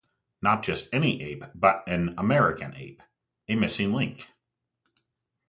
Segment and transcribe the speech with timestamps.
[0.41, 4.27] Not just any Ape, but an 'American' Ape-a 'Missing Link'!